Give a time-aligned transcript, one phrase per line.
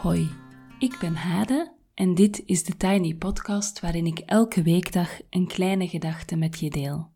[0.00, 0.30] Hoi,
[0.78, 5.88] ik ben Hade en dit is de Tiny Podcast waarin ik elke weekdag een kleine
[5.88, 7.10] gedachte met je deel.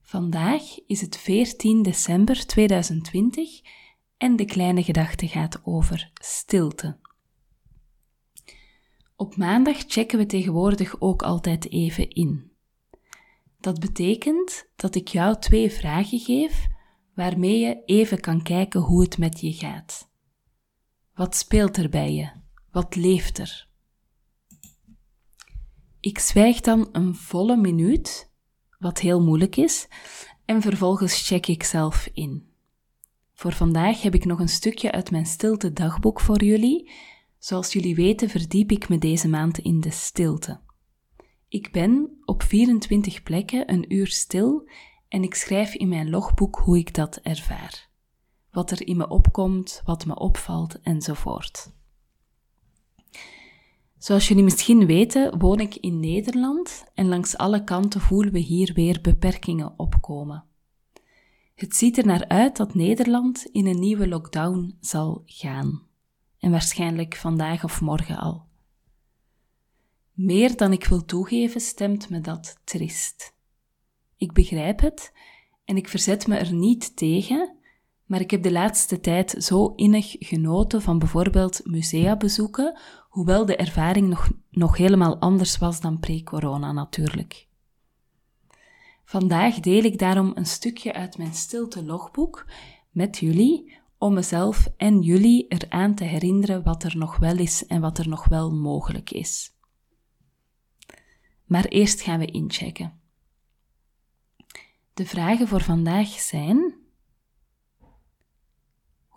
[0.00, 3.60] Vandaag is het 14 december 2020
[4.16, 6.98] en de kleine gedachte gaat over stilte.
[9.16, 12.52] Op maandag checken we tegenwoordig ook altijd even in.
[13.60, 16.66] Dat betekent dat ik jou twee vragen geef
[17.14, 20.07] waarmee je even kan kijken hoe het met je gaat.
[21.18, 22.30] Wat speelt er bij je?
[22.70, 23.68] Wat leeft er?
[26.00, 28.30] Ik zwijg dan een volle minuut,
[28.78, 29.88] wat heel moeilijk is,
[30.44, 32.48] en vervolgens check ik zelf in.
[33.34, 36.90] Voor vandaag heb ik nog een stukje uit mijn stilte dagboek voor jullie.
[37.38, 40.60] Zoals jullie weten verdiep ik me deze maand in de stilte.
[41.48, 44.68] Ik ben op 24 plekken een uur stil
[45.08, 47.87] en ik schrijf in mijn logboek hoe ik dat ervaar.
[48.58, 51.72] Wat er in me opkomt, wat me opvalt enzovoort.
[53.98, 58.72] Zoals jullie misschien weten, woon ik in Nederland en langs alle kanten voelen we hier
[58.74, 60.44] weer beperkingen opkomen.
[61.54, 65.82] Het ziet er naar uit dat Nederland in een nieuwe lockdown zal gaan.
[66.38, 68.46] En waarschijnlijk vandaag of morgen al.
[70.12, 73.34] Meer dan ik wil toegeven, stemt me dat trist.
[74.16, 75.12] Ik begrijp het
[75.64, 77.57] en ik verzet me er niet tegen,
[78.08, 82.78] maar ik heb de laatste tijd zo innig genoten van bijvoorbeeld musea bezoeken,
[83.08, 87.48] hoewel de ervaring nog, nog helemaal anders was dan pre-corona natuurlijk.
[89.04, 92.46] Vandaag deel ik daarom een stukje uit mijn stilte logboek
[92.90, 97.80] met jullie om mezelf en jullie eraan te herinneren wat er nog wel is en
[97.80, 99.52] wat er nog wel mogelijk is.
[101.44, 103.00] Maar eerst gaan we inchecken.
[104.94, 106.77] De vragen voor vandaag zijn: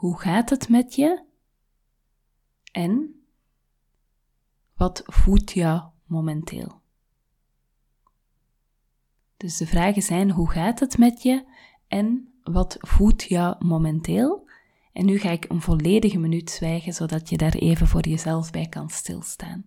[0.02, 1.24] Hoe gaat het met je?
[2.72, 3.24] En
[4.76, 6.82] wat voedt jou momenteel?
[9.38, 11.46] Dus de vragen zijn: Hoe gaat het met je?
[11.88, 14.48] En wat voedt jou momenteel?
[14.94, 18.68] En nu ga ik een volledige minuut zwijgen, zodat je daar even voor jezelf bij
[18.68, 19.66] kan stilstaan.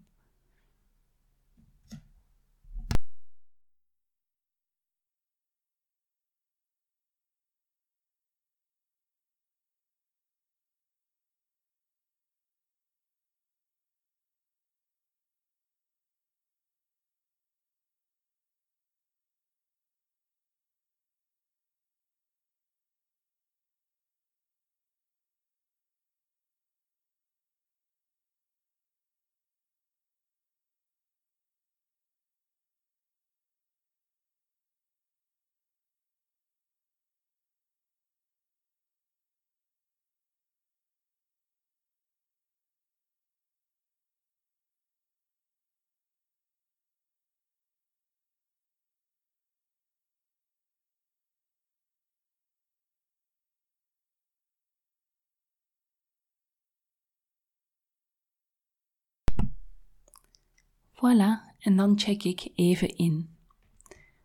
[60.94, 63.28] Voilà, en dan check ik even in.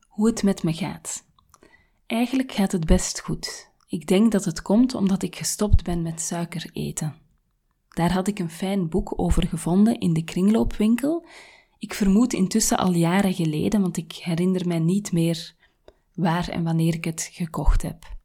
[0.08, 1.24] Hoe het met me gaat.
[2.06, 3.70] Eigenlijk gaat het best goed.
[3.88, 7.16] Ik denk dat het komt omdat ik gestopt ben met suiker eten.
[7.90, 11.26] Daar had ik een fijn boek over gevonden in de kringloopwinkel.
[11.78, 15.56] Ik vermoed intussen al jaren geleden, want ik herinner mij niet meer
[16.14, 18.18] waar en wanneer ik het gekocht heb.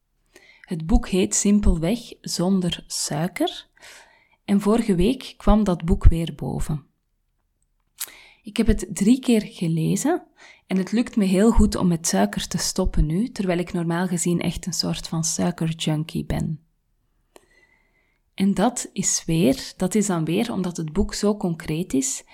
[0.60, 3.68] Het boek heet simpelweg Zonder suiker.
[4.44, 6.86] En vorige week kwam dat boek weer boven.
[8.44, 10.22] Ik heb het drie keer gelezen
[10.66, 14.06] en het lukt me heel goed om met suiker te stoppen nu, terwijl ik normaal
[14.06, 16.60] gezien echt een soort van suikerjunkie ben.
[18.34, 22.24] En dat is weer, dat is dan weer omdat het boek zo concreet is.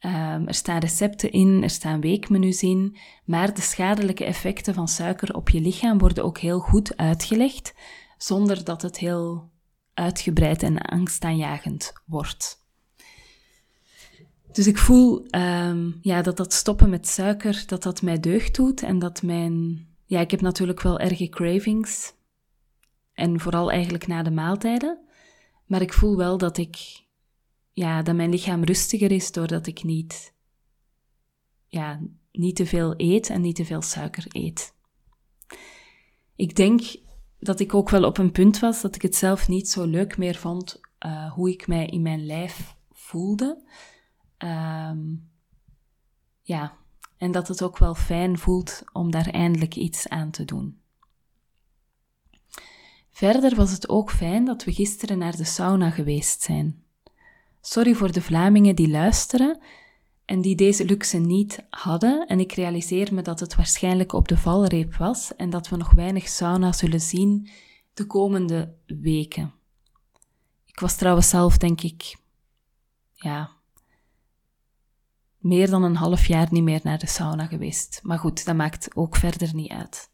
[0.00, 5.34] Um, er staan recepten in, er staan weekmenu's in, maar de schadelijke effecten van suiker
[5.34, 7.74] op je lichaam worden ook heel goed uitgelegd,
[8.18, 9.50] zonder dat het heel
[9.94, 12.65] uitgebreid en angstaanjagend wordt.
[14.56, 18.82] Dus ik voel um, ja, dat dat stoppen met suiker, dat dat mij deugd doet
[18.82, 19.86] en dat mijn...
[20.04, 22.14] Ja, ik heb natuurlijk wel erge cravings.
[23.12, 24.98] En vooral eigenlijk na de maaltijden.
[25.66, 27.04] Maar ik voel wel dat ik...
[27.72, 30.34] Ja, dat mijn lichaam rustiger is doordat ik niet...
[31.66, 32.00] Ja,
[32.32, 34.74] niet te veel eet en niet te veel suiker eet.
[36.36, 36.82] Ik denk
[37.38, 40.16] dat ik ook wel op een punt was dat ik het zelf niet zo leuk
[40.16, 43.64] meer vond uh, hoe ik mij in mijn lijf voelde.
[44.38, 45.30] Um,
[46.42, 46.76] ja,
[47.16, 50.80] en dat het ook wel fijn voelt om daar eindelijk iets aan te doen.
[53.10, 56.82] Verder was het ook fijn dat we gisteren naar de sauna geweest zijn.
[57.60, 59.58] Sorry voor de Vlamingen die luisteren
[60.24, 62.26] en die deze luxe niet hadden.
[62.26, 65.90] En ik realiseer me dat het waarschijnlijk op de valreep was en dat we nog
[65.90, 67.50] weinig sauna zullen zien
[67.94, 69.54] de komende weken.
[70.66, 72.16] Ik was trouwens zelf, denk ik,
[73.12, 73.55] ja,
[75.38, 78.00] meer dan een half jaar niet meer naar de sauna geweest.
[78.02, 80.10] Maar goed, dat maakt ook verder niet uit.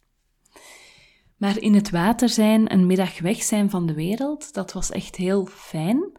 [1.37, 5.15] Maar in het water zijn, een middag weg zijn van de wereld, dat was echt
[5.15, 6.11] heel fijn.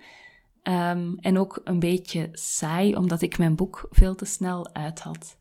[0.63, 5.37] Um, en ook een beetje saai, omdat ik mijn boek veel te snel uit had.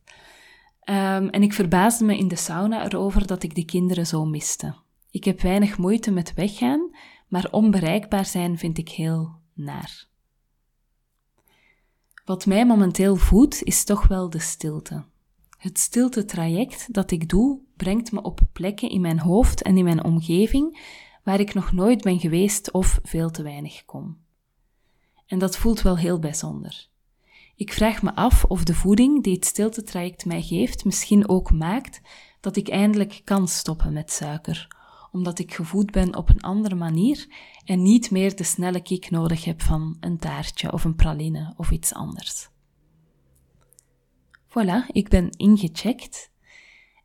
[0.90, 4.76] Um, en ik verbaasde me in de sauna erover dat ik de kinderen zo miste.
[5.12, 6.96] Ik heb weinig moeite met weggaan,
[7.28, 10.12] maar onbereikbaar zijn vind ik heel naar.
[12.26, 15.04] Wat mij momenteel voedt, is toch wel de stilte.
[15.58, 20.04] Het stilte-traject dat ik doe, brengt me op plekken in mijn hoofd en in mijn
[20.04, 20.82] omgeving
[21.24, 24.18] waar ik nog nooit ben geweest of veel te weinig kom.
[25.26, 26.88] En dat voelt wel heel bijzonder.
[27.56, 32.02] Ik vraag me af of de voeding die het stilte-traject mij geeft misschien ook maakt
[32.40, 34.68] dat ik eindelijk kan stoppen met suiker,
[35.14, 37.28] omdat ik gevoed ben op een andere manier
[37.66, 41.72] en niet meer de snelle kick nodig heb van een taartje of een praline of
[41.72, 42.50] iets anders.
[44.48, 46.32] Voilà, ik ben ingecheckt.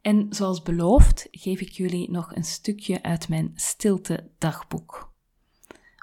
[0.01, 5.13] En zoals beloofd geef ik jullie nog een stukje uit mijn stilte dagboek.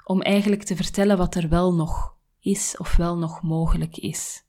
[0.04, 4.45] Om eigenlijk te vertellen wat er wel nog is of wel nog mogelijk is.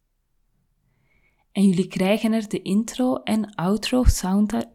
[1.58, 4.04] En jullie krijgen er de intro en outro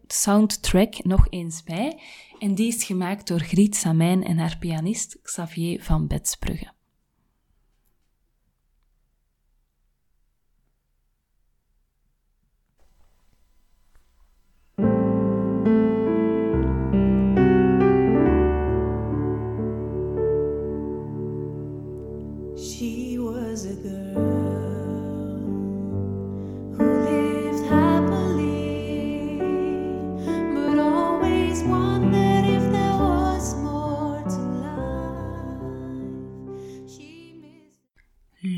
[0.07, 2.01] soundtrack nog eens bij.
[2.39, 6.73] En die is gemaakt door Griet Samijn en haar pianist Xavier van Betsbrugge.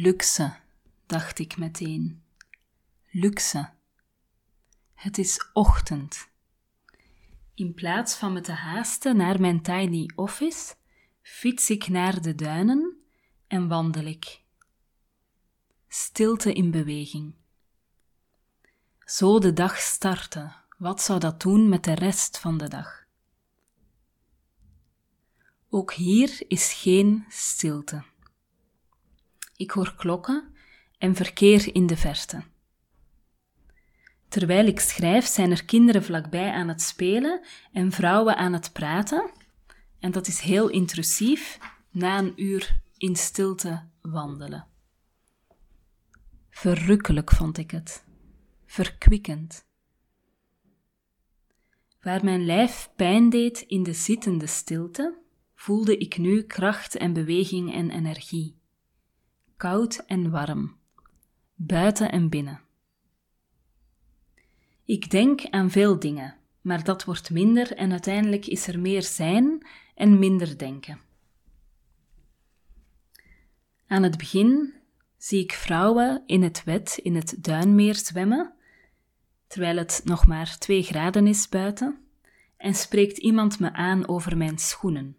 [0.05, 0.57] Luxe,
[1.07, 2.23] dacht ik meteen.
[3.11, 3.71] Luxe.
[4.95, 6.29] Het is ochtend.
[7.55, 10.75] In plaats van me te haasten naar mijn tiny office,
[11.23, 12.99] fiets ik naar de duinen
[13.47, 14.43] en wandel ik.
[15.89, 17.35] Stilte in beweging.
[19.05, 23.05] Zo de dag starten, wat zou dat doen met de rest van de dag?
[25.69, 28.13] Ook hier is geen stilte.
[29.57, 30.55] Ik hoor klokken
[30.99, 32.43] en verkeer in de verte.
[34.29, 39.31] Terwijl ik schrijf, zijn er kinderen vlakbij aan het spelen en vrouwen aan het praten.
[39.99, 41.59] En dat is heel intrusief
[41.91, 44.67] na een uur in stilte wandelen.
[46.51, 48.05] Verrukkelijk vond ik het,
[48.67, 49.67] verkwikkend.
[52.01, 55.19] Waar mijn lijf pijn deed in de zittende stilte,
[55.55, 58.63] voelde ik nu kracht en beweging en energie
[59.57, 60.77] koud en warm,
[61.55, 62.61] buiten en binnen.
[64.85, 69.67] Ik denk aan veel dingen, maar dat wordt minder en uiteindelijk is er meer zijn
[69.95, 71.01] en minder denken.
[73.87, 74.75] Aan het begin
[75.17, 78.53] zie ik vrouwen in het wet in het duinmeer zwemmen,
[79.47, 81.99] terwijl het nog maar twee graden is buiten,
[82.57, 85.17] en spreekt iemand me aan over mijn schoenen.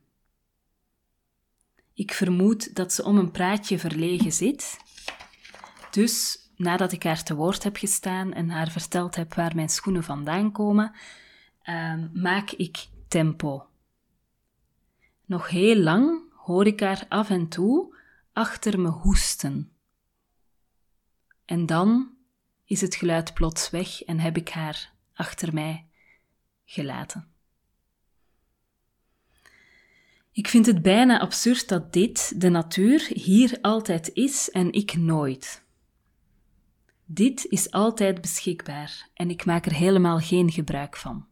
[1.96, 4.78] Ik vermoed dat ze om een praatje verlegen zit.
[5.92, 10.04] Dus nadat ik haar te woord heb gestaan en haar verteld heb waar mijn schoenen
[10.04, 10.96] vandaan komen,
[11.66, 13.68] uh, maak ik tempo.
[15.26, 17.96] Nog heel lang hoor ik haar af en toe
[18.34, 19.72] achter me hoesten.
[21.46, 22.18] En dan
[22.66, 25.88] is het geluid plots weg en heb ik haar achter mij
[26.66, 27.35] gelaten.
[30.36, 35.64] Ik vind het bijna absurd dat dit, de natuur, hier altijd is en ik nooit.
[37.06, 41.28] Dit is altijd beschikbaar en ik maak er helemaal geen gebruik van.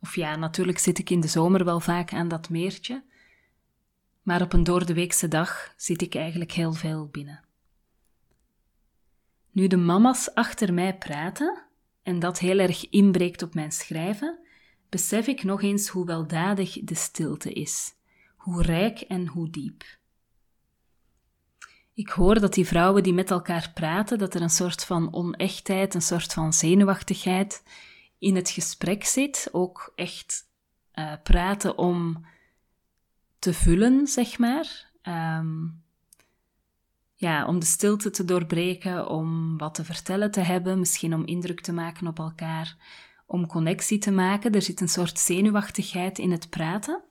[0.00, 3.04] Of ja, natuurlijk zit ik in de zomer wel vaak aan dat meertje,
[4.22, 7.44] maar op een doordeweekse dag zit ik eigenlijk heel veel binnen.
[9.50, 11.62] Nu de mama's achter mij praten
[12.02, 14.38] en dat heel erg inbreekt op mijn schrijven,
[14.90, 17.94] besef ik nog eens hoe weldadig de stilte is,
[18.36, 19.98] hoe rijk en hoe diep.
[21.94, 25.94] Ik hoor dat die vrouwen die met elkaar praten, dat er een soort van onechtheid,
[25.94, 27.62] een soort van zenuwachtigheid
[28.18, 29.48] in het gesprek zit.
[29.52, 30.48] Ook echt
[30.94, 32.26] uh, praten om
[33.38, 34.90] te vullen, zeg maar.
[35.02, 35.82] Um,
[37.14, 41.60] ja, om de stilte te doorbreken, om wat te vertellen te hebben, misschien om indruk
[41.60, 42.76] te maken op elkaar,
[43.30, 44.52] om connectie te maken.
[44.52, 47.02] Er zit een soort zenuwachtigheid in het praten.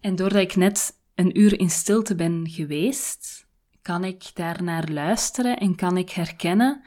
[0.00, 3.46] En doordat ik net een uur in stilte ben geweest,
[3.82, 6.84] kan ik daarnaar luisteren en kan ik herkennen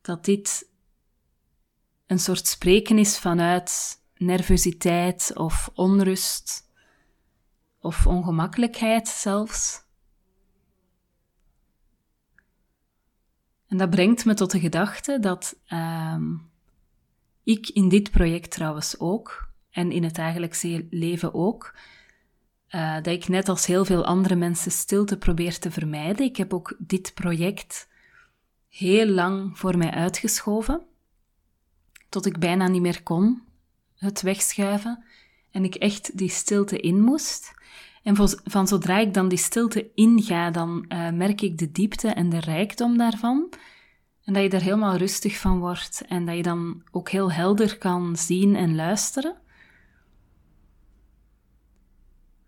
[0.00, 0.68] dat dit
[2.06, 6.68] een soort spreken is vanuit nervositeit of onrust
[7.80, 9.83] of ongemakkelijkheid zelfs.
[13.74, 16.16] En dat brengt me tot de gedachte dat uh,
[17.44, 21.74] ik in dit project trouwens ook, en in het dagelijkse leven ook,
[22.70, 26.26] uh, dat ik net als heel veel andere mensen stilte probeer te vermijden.
[26.26, 27.88] Ik heb ook dit project
[28.68, 30.86] heel lang voor mij uitgeschoven,
[32.08, 33.42] tot ik bijna niet meer kon
[33.96, 35.04] het wegschuiven
[35.50, 37.52] en ik echt die stilte in moest.
[38.04, 42.28] En van zodra ik dan die stilte inga, dan uh, merk ik de diepte en
[42.28, 43.52] de rijkdom daarvan.
[44.24, 47.78] En dat je er helemaal rustig van wordt en dat je dan ook heel helder
[47.78, 49.36] kan zien en luisteren.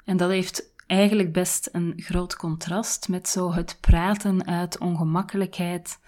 [0.05, 6.01] En dat heeft eigenlijk best een groot contrast met zo het praten uit ongemakkelijkheid,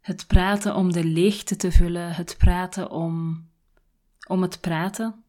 [0.00, 3.44] het praten om de leegte te vullen, het praten om,
[4.26, 5.23] om het praten.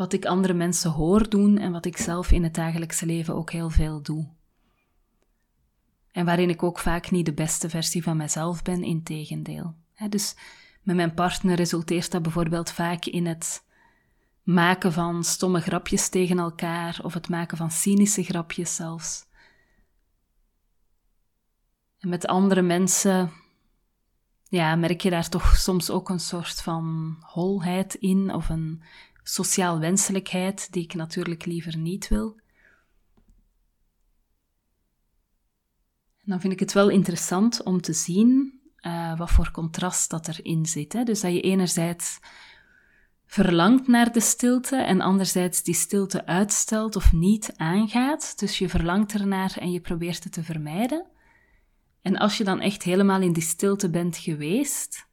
[0.00, 3.50] Wat ik andere mensen hoor doen en wat ik zelf in het dagelijkse leven ook
[3.50, 4.28] heel veel doe.
[6.12, 9.74] En waarin ik ook vaak niet de beste versie van mezelf ben, in tegendeel.
[10.08, 10.36] Dus
[10.82, 13.64] met mijn partner resulteert dat bijvoorbeeld vaak in het
[14.42, 19.26] maken van stomme grapjes tegen elkaar of het maken van cynische grapjes zelfs.
[21.98, 23.32] En met andere mensen
[24.48, 28.82] ja, merk je daar toch soms ook een soort van holheid in of een
[29.32, 32.40] sociaal wenselijkheid die ik natuurlijk liever niet wil.
[36.24, 40.66] Dan vind ik het wel interessant om te zien uh, wat voor contrast dat erin
[40.66, 40.92] zit.
[40.92, 41.02] Hè?
[41.02, 42.18] Dus dat je enerzijds
[43.26, 48.38] verlangt naar de stilte en anderzijds die stilte uitstelt of niet aangaat.
[48.38, 51.06] Dus je verlangt ernaar en je probeert het te vermijden.
[52.02, 55.08] En als je dan echt helemaal in die stilte bent geweest,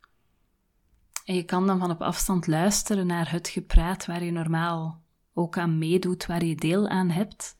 [1.27, 5.01] en je kan dan van op afstand luisteren naar het gepraat waar je normaal
[5.33, 7.57] ook aan meedoet, waar je deel aan hebt,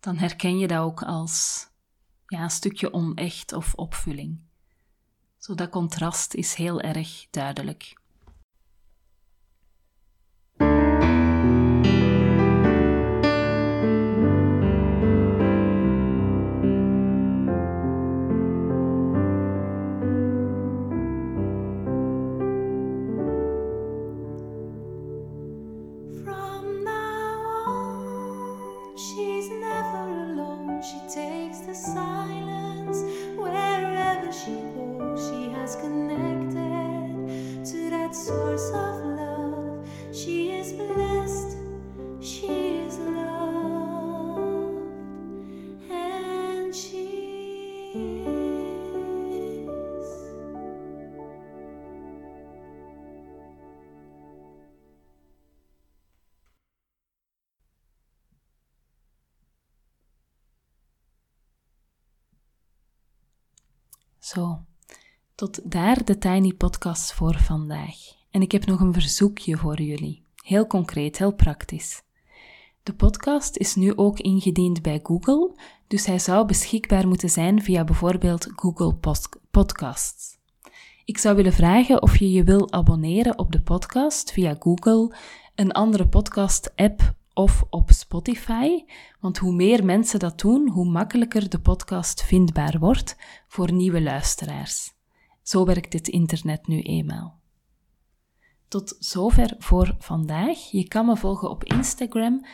[0.00, 1.66] dan herken je dat ook als
[2.26, 4.40] ja, een stukje onecht of opvulling.
[5.38, 8.00] Zo dat contrast is heel erg duidelijk.
[64.32, 64.64] Zo,
[65.34, 67.96] tot daar de Tiny Podcast voor vandaag.
[68.30, 70.21] En ik heb nog een verzoekje voor jullie.
[70.42, 72.02] Heel concreet, heel praktisch.
[72.82, 75.56] De podcast is nu ook ingediend bij Google,
[75.86, 78.94] dus hij zou beschikbaar moeten zijn via bijvoorbeeld Google
[79.50, 80.38] Podcasts.
[81.04, 85.16] Ik zou willen vragen of je je wil abonneren op de podcast via Google,
[85.54, 88.84] een andere podcast-app of op Spotify.
[89.20, 93.16] Want hoe meer mensen dat doen, hoe makkelijker de podcast vindbaar wordt
[93.48, 94.92] voor nieuwe luisteraars.
[95.42, 97.41] Zo werkt het internet nu eenmaal.
[98.72, 100.70] Tot zover voor vandaag.
[100.70, 102.46] Je kan me volgen op Instagram,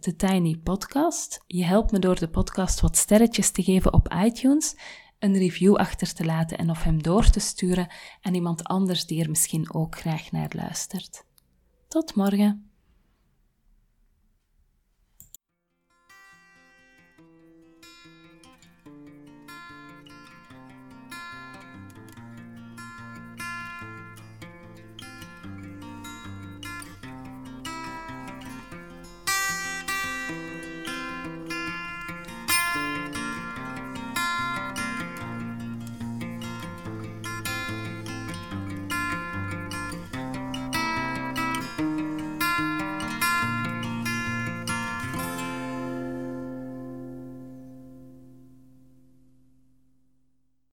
[0.00, 1.44] TheTinyPodcast.
[1.46, 4.76] Je helpt me door de podcast wat sterretjes te geven op iTunes,
[5.18, 7.88] een review achter te laten en of hem door te sturen
[8.20, 11.24] aan iemand anders die er misschien ook graag naar luistert.
[11.88, 12.71] Tot morgen.